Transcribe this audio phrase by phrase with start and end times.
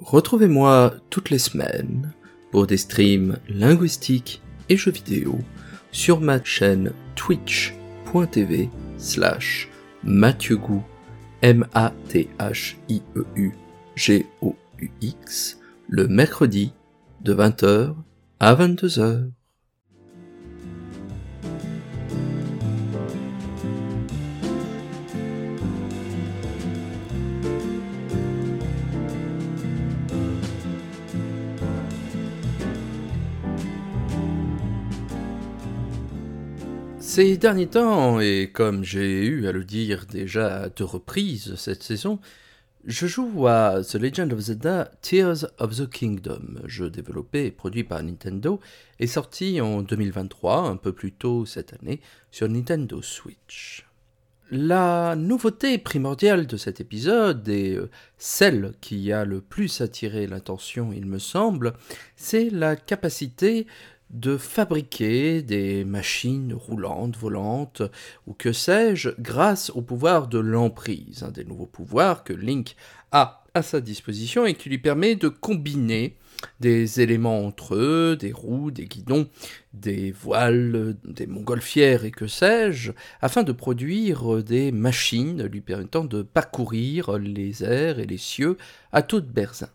[0.00, 2.12] Retrouvez-moi toutes les semaines
[2.50, 5.38] pour des streams linguistiques et jeux vidéo
[5.92, 9.68] sur ma chaîne twitch.tv slash
[10.02, 10.58] mathieu
[11.42, 11.92] M-A-T-H-I-E-U
[13.96, 15.58] G-O-U-X
[15.88, 16.72] le mercredi
[17.20, 17.94] de 20h
[18.40, 19.30] à 22h.
[37.10, 41.82] Ces derniers temps, et comme j'ai eu à le dire déjà à deux reprises cette
[41.82, 42.20] saison,
[42.84, 47.82] je joue à The Legend of Zelda Tears of the Kingdom, jeu développé et produit
[47.82, 48.60] par Nintendo
[49.00, 53.88] et sorti en 2023, un peu plus tôt cette année, sur Nintendo Switch.
[54.52, 60.92] La nouveauté primordiale de cet épisode, et euh, celle qui a le plus attiré l'attention
[60.92, 61.72] il me semble,
[62.14, 63.66] c'est la capacité
[64.10, 67.82] de fabriquer des machines roulantes, volantes,
[68.26, 72.76] ou que sais-je, grâce au pouvoir de l'emprise, un des nouveaux pouvoirs que Link
[73.12, 76.16] a à sa disposition et qui lui permet de combiner
[76.60, 79.28] des éléments entre eux, des roues, des guidons,
[79.74, 86.22] des voiles, des montgolfières et que sais-je, afin de produire des machines lui permettant de
[86.22, 88.56] parcourir les airs et les cieux
[88.92, 89.68] à toute berzingue.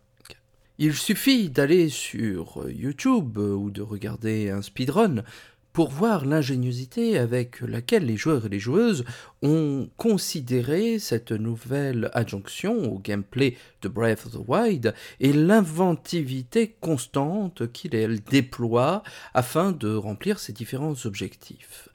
[0.78, 5.24] Il suffit d'aller sur YouTube ou de regarder un speedrun
[5.72, 9.04] pour voir l'ingéniosité avec laquelle les joueurs et les joueuses
[9.42, 17.72] ont considéré cette nouvelle adjonction au gameplay de Breath of the Wild et l'inventivité constante
[17.72, 17.92] qu'il
[18.30, 21.90] déploie afin de remplir ses différents objectifs.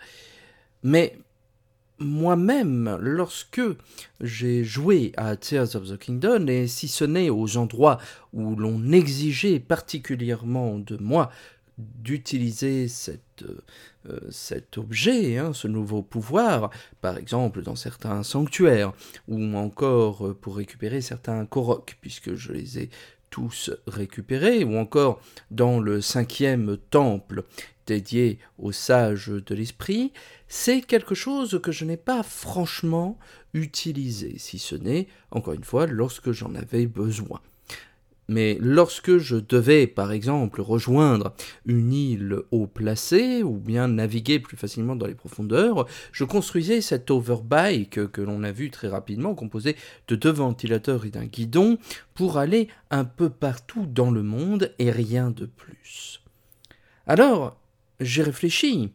[0.82, 1.18] Mais
[2.00, 3.60] moi-même, lorsque
[4.20, 7.98] j'ai joué à Tears of the Kingdom, et si ce n'est aux endroits
[8.32, 11.30] où l'on exigeait particulièrement de moi
[11.78, 12.86] d'utiliser
[14.08, 18.92] euh, cet objet, hein, ce nouveau pouvoir, par exemple dans certains sanctuaires,
[19.28, 22.90] ou encore euh, pour récupérer certains Korok, puisque je les ai
[23.30, 27.44] tous récupérés, ou encore dans le cinquième temple
[27.90, 30.12] dédié aux sages de l'esprit,
[30.46, 33.18] c'est quelque chose que je n'ai pas franchement
[33.52, 37.40] utilisé, si ce n'est, encore une fois, lorsque j'en avais besoin.
[38.28, 41.34] Mais lorsque je devais, par exemple, rejoindre
[41.66, 47.10] une île haut placée, ou bien naviguer plus facilement dans les profondeurs, je construisais cet
[47.10, 49.74] overbike que l'on a vu très rapidement, composé
[50.06, 51.76] de deux ventilateurs et d'un guidon,
[52.14, 56.22] pour aller un peu partout dans le monde et rien de plus.
[57.08, 57.59] Alors,
[58.00, 58.92] j'ai réfléchi,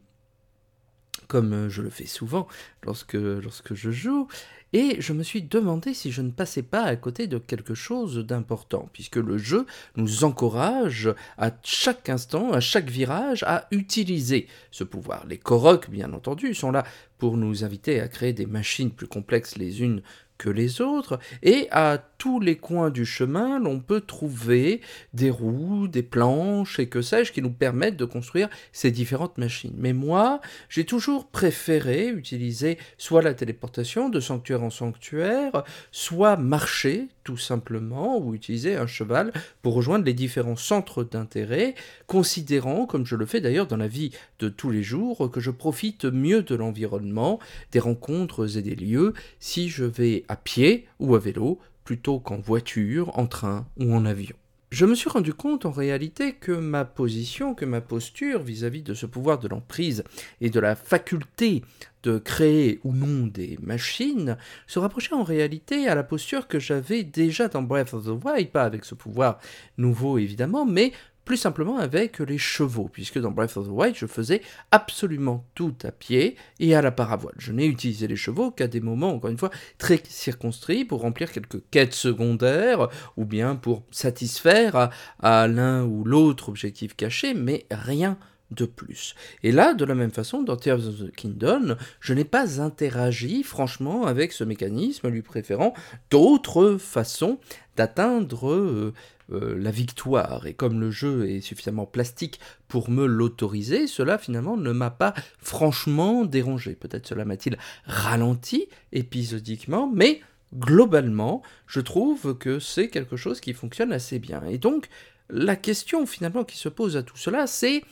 [1.27, 2.47] comme euh, je le fais souvent
[2.83, 4.27] lorsque, lorsque je joue,
[4.73, 8.17] et je me suis demandé si je ne passais pas à côté de quelque chose
[8.17, 14.83] d'important, puisque le jeu nous encourage à chaque instant, à chaque virage, à utiliser ce
[14.83, 15.25] pouvoir.
[15.27, 16.83] Les Korok, bien entendu, sont là
[17.17, 20.01] pour nous inviter à créer des machines plus complexes les unes
[20.37, 24.81] que les autres, et à tous les coins du chemin, l'on peut trouver
[25.13, 29.75] des roues, des planches et que sais-je qui nous permettent de construire ces différentes machines.
[29.77, 37.07] Mais moi, j'ai toujours préféré utiliser soit la téléportation de sanctuaire en sanctuaire, soit marcher
[37.25, 41.73] tout simplement, ou utiliser un cheval pour rejoindre les différents centres d'intérêt,
[42.05, 45.49] considérant, comme je le fais d'ailleurs dans la vie de tous les jours, que je
[45.49, 47.39] profite mieux de l'environnement,
[47.71, 52.37] des rencontres et des lieux si je vais à pied ou à vélo plutôt qu'en
[52.37, 54.35] voiture, en train ou en avion.
[54.71, 58.93] Je me suis rendu compte en réalité que ma position, que ma posture vis-à-vis de
[58.93, 60.03] ce pouvoir de l'emprise
[60.41, 61.63] et de la faculté
[62.03, 64.37] de créer ou non des machines
[64.67, 68.49] se rapprochait en réalité à la posture que j'avais déjà dans Breath of the Wild,
[68.49, 69.39] pas avec ce pouvoir
[69.77, 70.91] nouveau évidemment, mais
[71.25, 74.41] plus simplement avec les chevaux, puisque dans Breath of the Wild, je faisais
[74.71, 77.35] absolument tout à pied et à la paravoile.
[77.37, 81.31] Je n'ai utilisé les chevaux qu'à des moments, encore une fois, très circonscrits pour remplir
[81.31, 82.87] quelques quêtes secondaires
[83.17, 88.17] ou bien pour satisfaire à, l'un ou l'autre objectif caché, mais rien
[88.51, 89.15] de plus.
[89.43, 93.43] Et là, de la même façon, dans Tears of the Kingdom, je n'ai pas interagi
[93.43, 95.73] franchement avec ce mécanisme, lui préférant
[96.11, 97.39] d'autres façons
[97.75, 98.93] d'atteindre euh,
[99.31, 100.45] euh, la victoire.
[100.45, 105.13] Et comme le jeu est suffisamment plastique pour me l'autoriser, cela finalement ne m'a pas
[105.39, 106.75] franchement dérangé.
[106.75, 110.21] Peut-être cela m'a-t-il ralenti épisodiquement, mais
[110.53, 114.43] globalement, je trouve que c'est quelque chose qui fonctionne assez bien.
[114.45, 114.89] Et donc,
[115.29, 117.83] la question finalement qui se pose à tout cela, c'est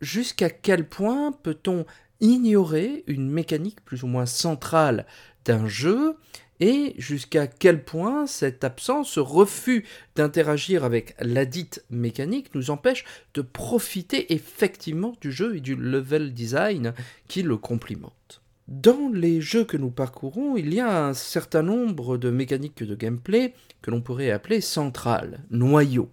[0.00, 1.86] jusqu'à quel point peut-on
[2.20, 5.06] ignorer une mécanique plus ou moins centrale
[5.44, 6.16] d'un jeu
[6.60, 9.84] et jusqu'à quel point cette absence, ce refus
[10.14, 13.04] d'interagir avec la dite mécanique nous empêche
[13.34, 16.94] de profiter effectivement du jeu et du level design
[17.28, 18.40] qui le complimente.
[18.68, 22.94] Dans les jeux que nous parcourons, il y a un certain nombre de mécaniques de
[22.96, 26.10] gameplay que l'on pourrait appeler centrales, noyaux.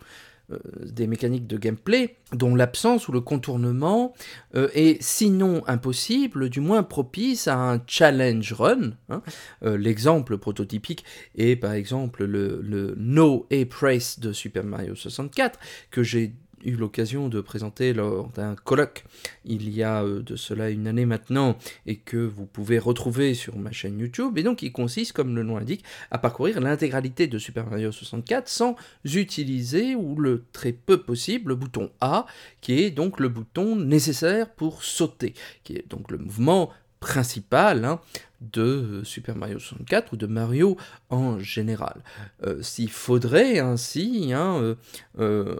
[0.51, 4.13] Euh, des mécaniques de gameplay dont l'absence ou le contournement
[4.55, 8.91] euh, est sinon impossible, du moins propice à un challenge run.
[9.07, 9.21] Hein.
[9.63, 11.05] Euh, l'exemple prototypique
[11.37, 15.59] est par exemple le, No A Praise de Super Mario 64
[15.91, 16.33] que j'ai
[16.65, 19.03] eu l'occasion de présenter lors d'un colloque
[19.45, 23.57] il y a euh, de cela une année maintenant et que vous pouvez retrouver sur
[23.57, 27.37] ma chaîne YouTube et donc il consiste comme le nom l'indique à parcourir l'intégralité de
[27.37, 28.75] Super Mario 64 sans
[29.05, 32.25] utiliser ou le très peu possible le bouton A
[32.61, 35.33] qui est donc le bouton nécessaire pour sauter
[35.63, 36.71] qui est donc le mouvement
[37.03, 37.99] principal hein,
[38.39, 40.77] de Super Mario 64 ou de Mario
[41.09, 42.01] en général.
[42.43, 44.75] Euh, s'il faudrait ainsi hein,
[45.19, 45.55] euh,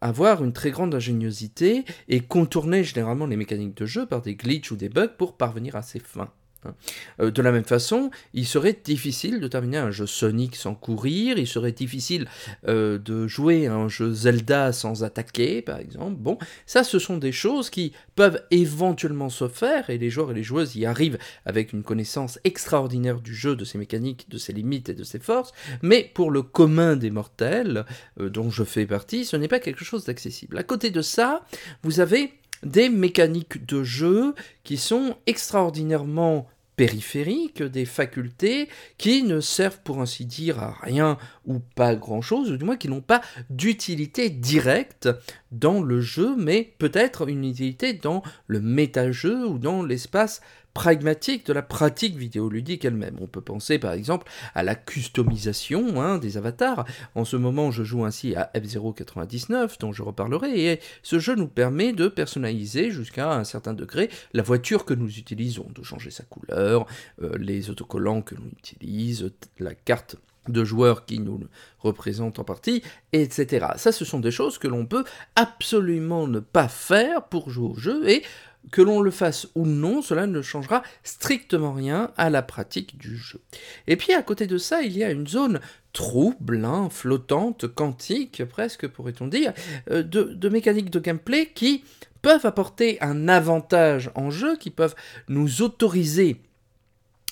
[0.00, 4.72] avoir une très grande ingéniosité et contourner généralement les mécaniques de jeu par des glitches
[4.72, 6.30] ou des bugs pour parvenir à ses fins.
[6.64, 6.74] Hein.
[7.20, 11.38] Euh, de la même façon, il serait difficile de terminer un jeu Sonic sans courir,
[11.38, 12.26] il serait difficile
[12.68, 16.16] euh, de jouer un jeu Zelda sans attaquer, par exemple.
[16.16, 20.34] Bon, ça, ce sont des choses qui peuvent éventuellement se faire, et les joueurs et
[20.34, 24.52] les joueuses y arrivent avec une connaissance extraordinaire du jeu, de ses mécaniques, de ses
[24.52, 25.52] limites et de ses forces,
[25.82, 27.84] mais pour le commun des mortels,
[28.20, 30.58] euh, dont je fais partie, ce n'est pas quelque chose d'accessible.
[30.58, 31.44] À côté de ça,
[31.82, 32.32] vous avez
[32.64, 38.68] des mécaniques de jeu qui sont extraordinairement périphériques, des facultés
[38.98, 42.88] qui ne servent pour ainsi dire à rien ou pas grand-chose, ou du moins qui
[42.88, 45.08] n'ont pas d'utilité directe
[45.52, 50.40] dans le jeu, mais peut-être une utilité dans le méta-jeu ou dans l'espace
[50.74, 53.16] pragmatique de la pratique vidéoludique elle-même.
[53.20, 56.84] On peut penser par exemple à la customisation hein, des avatars.
[57.14, 61.48] En ce moment, je joue ainsi à F099, dont je reparlerai, et ce jeu nous
[61.48, 66.24] permet de personnaliser jusqu'à un certain degré la voiture que nous utilisons, de changer sa
[66.24, 66.86] couleur,
[67.22, 70.16] euh, les autocollants que l'on utilise, la carte
[70.48, 71.40] de joueurs qui nous
[71.78, 72.82] représentent en partie,
[73.12, 73.66] etc.
[73.76, 75.04] Ça, ce sont des choses que l'on peut
[75.36, 78.22] absolument ne pas faire pour jouer au jeu, et
[78.70, 83.16] que l'on le fasse ou non, cela ne changera strictement rien à la pratique du
[83.16, 83.40] jeu.
[83.86, 85.60] Et puis à côté de ça, il y a une zone
[85.92, 89.52] trouble, flottante, quantique, presque pourrait-on dire,
[89.90, 91.84] euh, de mécaniques de gameplay qui
[92.22, 94.94] peuvent apporter un avantage en jeu, qui peuvent
[95.28, 96.40] nous autoriser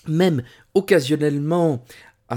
[0.07, 0.43] même
[0.75, 1.85] occasionnellement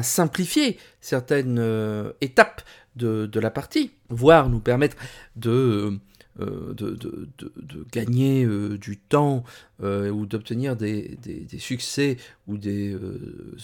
[0.04, 2.62] simplifier certaines euh, étapes
[2.96, 4.96] de, la partie, voire nous permettre
[5.36, 6.00] de
[6.42, 9.46] euh, de, gagner euh, du temps
[9.82, 11.18] euh, ou d'obtenir des,
[11.60, 12.96] succès ou des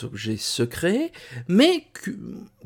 [0.04, 1.12] objets secrets,
[1.48, 2.12] mais que,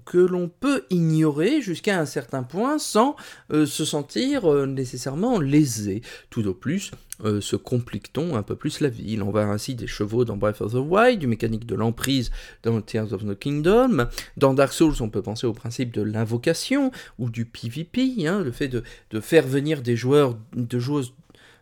[0.06, 3.16] que l'on peut ignorer jusqu'à un certain point sans
[3.50, 6.02] se sentir nécessairement lésé.
[6.30, 6.92] Tout au plus,
[7.40, 9.14] se complique-t-on un peu plus la vie.
[9.14, 12.32] Il en va ainsi des chevaux dans Breath of the Wild, du mécanique de l'emprise
[12.64, 14.08] dans Tears of the Kingdom.
[14.38, 18.52] Dans Dark Souls, on peut penser au principe de l'invocation ou du PvP, hein, le
[18.52, 21.14] fait de, de faire venir des joueurs, de joueuses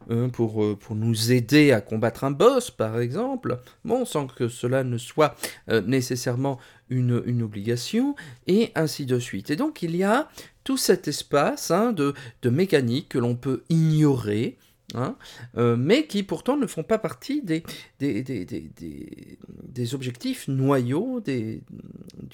[0.09, 4.47] hein, pour, euh, pour nous aider à combattre un boss, par exemple, bon, sans que
[4.47, 5.35] cela ne soit
[5.69, 6.59] euh, nécessairement
[6.89, 8.15] une, une, obligation,
[8.47, 9.49] et ainsi de suite.
[9.49, 10.29] Et donc il y a
[10.63, 14.57] tout cet espace hein, de, de que l'on peut ignorer,
[14.95, 15.15] Hein,
[15.57, 17.63] euh, mais qui pourtant ne font pas partie des,
[17.99, 21.61] des, des, des objectifs noyaux du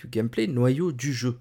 [0.07, 1.37] gameplay, noyaux du jeu.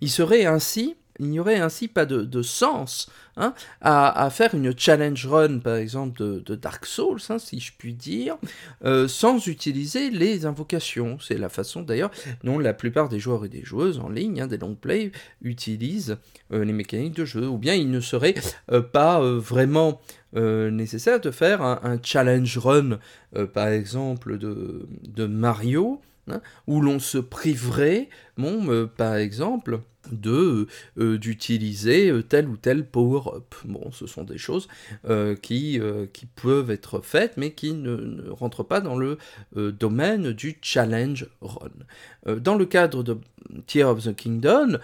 [0.00, 0.94] Il serait ainsi
[1.28, 6.54] n'y aurait ainsi pas de, sens hein, à, faire une challenge run, par exemple, de,
[6.54, 8.36] Dark Souls, hein, si je puis dire,
[8.84, 11.18] euh, sans utiliser les invocations.
[11.20, 12.10] C'est la façon d'ailleurs
[12.44, 15.12] dont la plupart des joueurs et des joueuses en ligne, hein, des long play,
[15.42, 16.18] utilisent
[16.52, 17.46] euh, les mécaniques de jeu.
[17.46, 18.34] Ou bien il ne serait
[18.70, 20.00] euh, pas vraiment
[20.34, 22.98] nécessaire de faire un, challenge run,
[23.52, 26.00] par exemple, de, Mario,
[26.66, 28.08] où l'on se priverait,
[28.96, 30.66] par exemple, de
[30.98, 33.54] euh, d'utiliser euh, tel ou tel power-up.
[33.64, 34.68] Bon, ce sont des choses
[35.08, 35.80] euh, qui,
[36.12, 39.18] qui peuvent être faites, mais qui ne, ne rentrent pas dans le
[39.54, 42.36] domaine du challenge run.
[42.36, 43.18] dans le cadre de
[43.66, 44.78] Tear of the Kingdom,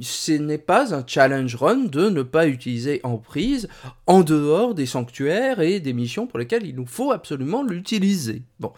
[0.00, 3.68] ce n'est pas un challenge run de ne pas utiliser Emprise
[4.06, 8.42] en dehors des sanctuaires et des missions pour lesquelles il nous faut absolument l'utiliser.
[8.60, 8.72] Bon,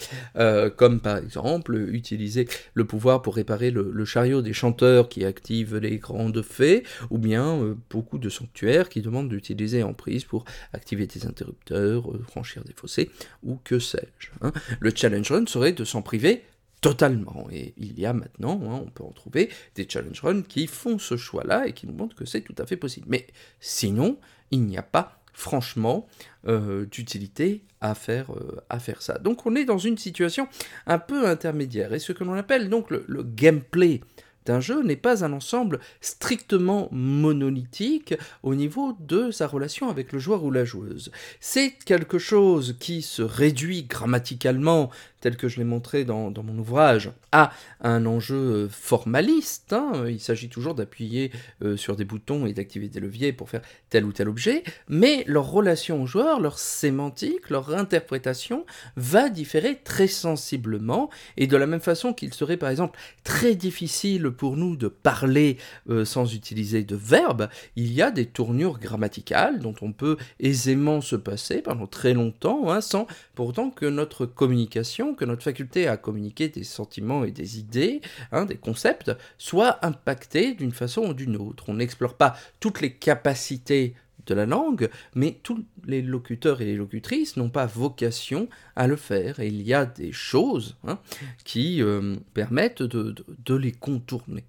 [0.77, 5.77] comme par exemple utiliser le pouvoir pour réparer le, le chariot des chanteurs qui active
[5.77, 11.07] les grandes fées, ou bien euh, beaucoup de sanctuaires qui demandent d'utiliser Emprise pour activer
[11.07, 13.11] des interrupteurs, euh, franchir des fossés,
[13.43, 14.29] ou que sais-je.
[14.43, 14.53] Hein.
[14.81, 16.45] Le challenge run serait de s'en priver
[16.81, 17.49] totalement.
[17.51, 20.99] Et il y a maintenant, hein, on peut en trouver, des challenge runs qui font
[20.99, 23.07] ce choix-là et qui nous montrent que c'est tout à fait possible.
[23.09, 23.27] Mais
[23.61, 24.19] sinon,
[24.51, 26.07] il n'y a pas franchement
[26.47, 28.31] euh, d'utilité à faire,
[28.71, 29.19] à faire ça.
[29.19, 30.49] Donc on est dans une situation
[30.87, 31.93] un peu intermédiaire.
[31.93, 34.01] Et ce que l'on appelle donc le gameplay
[34.47, 40.19] d'un jeu n'est pas un ensemble strictement monolithique au niveau de sa relation avec le
[40.19, 41.11] joueur ou la joueuse.
[41.41, 47.11] C'est quelque chose qui se réduit grammaticalement tel que je l'ai montré dans, mon ouvrage,
[47.33, 49.73] à un enjeu euh, formaliste.
[49.73, 50.05] Hein.
[50.09, 51.33] Il s'agit toujours d'appuyer
[51.63, 55.25] euh, sur des boutons et d'activer des leviers pour faire tel ou tel objet, mais
[55.27, 61.67] leur relation au joueur, leur sémantique, leur interprétation va différer très sensiblement, et de la
[61.67, 65.57] même façon qu'il serait par exemple très difficile pour nous de parler
[65.89, 71.01] euh, sans utiliser de verbes, il y a des tournures grammaticales dont on peut aisément
[71.01, 75.97] se passer pendant très longtemps, hein, sans pourtant que notre communication que notre faculté à
[75.97, 78.01] communiquer des sentiments et des idées,
[78.33, 81.65] hein, des concepts, soit impactée d'une façon ou d'une autre.
[81.69, 83.95] On n'explore pas toutes les capacités
[84.27, 88.97] de la langue, mais tous les locuteurs et les locutrices n'ont pas vocation à le
[88.97, 89.41] faire.
[89.41, 90.99] Et il y a des choses hein,
[91.45, 94.45] qui euh, permettent de, les contourner.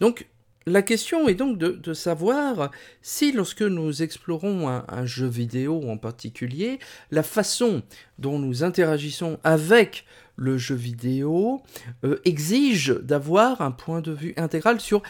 [0.00, 0.28] Donc,
[0.68, 6.80] la question est donc de, savoir si lorsque nous explorons un, jeu vidéo en particulier,
[7.12, 7.82] la façon
[8.18, 10.04] dont nous interagissons avec
[10.34, 11.62] le jeu vidéo
[12.04, 15.02] euh, exige d'avoir un point de vue intégral sur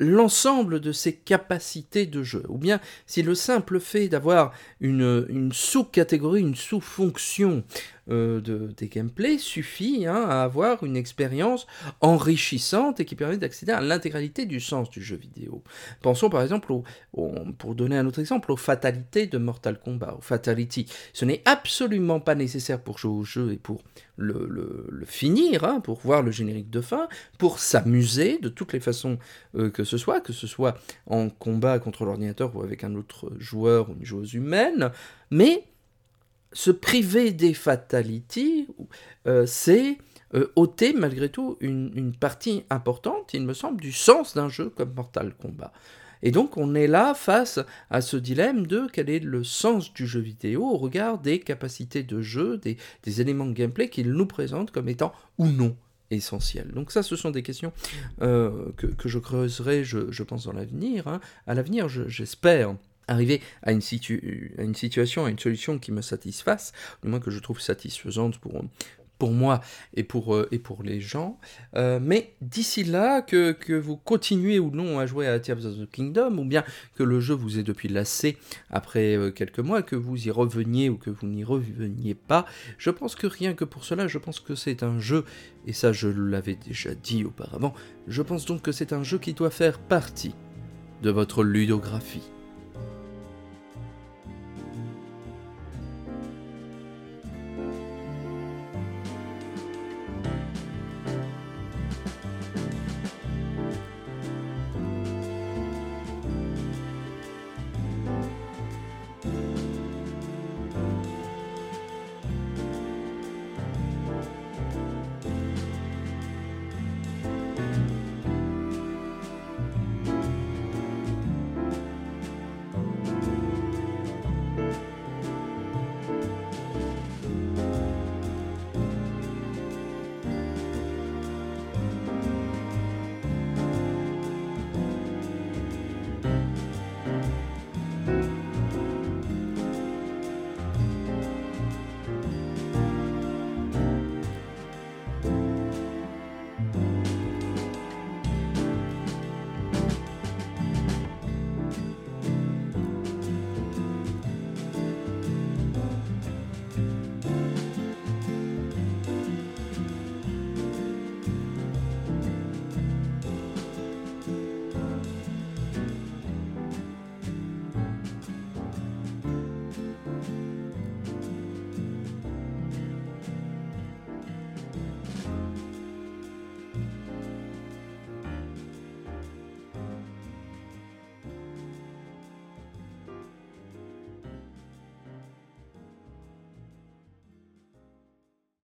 [0.00, 5.52] l'ensemble de ses capacités de jeu, ou bien si le simple fait d'avoir une, une
[5.52, 7.62] sous-catégorie, une sous-fonction
[8.12, 11.66] euh, de, des gameplays suffit hein, à avoir une expérience
[12.00, 15.62] enrichissante et qui permet d'accéder à l'intégralité du sens du jeu vidéo.
[16.02, 16.72] Pensons par exemple,
[17.58, 20.86] pour donner un autre exemple, aux fatalités de Mortal Kombat, aux Fatality.
[21.12, 23.82] Ce n'est absolument pas nécessaire pour jouer au jeu et pour
[24.16, 24.46] le,
[24.90, 29.18] le, finir, hein, pour voir le générique de fin, pour s'amuser de toutes les façons
[29.56, 33.32] euh, que ce soit, que ce soit en combat contre l'ordinateur ou avec un autre
[33.38, 34.90] joueur ou une joueuse humaine,
[35.30, 35.64] mais
[36.52, 38.68] se priver des fatalities,
[39.26, 39.98] euh, c'est
[40.34, 44.94] euh, ôter malgré tout une, partie importante, il me semble, du sens d'un jeu comme
[44.94, 45.72] Mortal Kombat.
[46.22, 47.58] Et donc on est là face
[47.90, 52.04] à ce dilemme de quel est le sens du jeu vidéo au regard des capacités
[52.04, 55.76] de jeu, des, éléments de gameplay qu'il nous présente comme étant ou non
[56.10, 56.70] essentiels.
[56.72, 57.72] Donc ça, ce sont des questions
[58.20, 61.08] euh, que, je creuserai, je, pense, dans l'avenir.
[61.08, 61.20] Hein.
[61.46, 62.76] À l'avenir, j'espère
[63.12, 67.60] arriver à une, situation, à une solution qui me satisfasse, du moins que je trouve
[67.60, 68.64] satisfaisante pour,
[69.22, 69.60] pour moi
[69.94, 71.38] et pour, euh, et pour les gens.
[71.76, 75.78] Euh, mais d'ici là, que, que, vous continuez ou non à jouer à Tears of
[75.78, 76.64] the Kingdom, ou bien
[76.96, 78.36] que le jeu vous ait depuis lassé
[78.68, 82.46] après euh, quelques mois, que vous y reveniez ou que vous n'y reveniez pas,
[82.78, 85.24] je pense que rien que pour cela, je pense que c'est un jeu,
[85.68, 87.74] et ça je l'avais déjà dit auparavant,
[88.08, 90.34] je pense donc que c'est un jeu qui doit faire partie
[91.00, 92.28] de votre ludographie.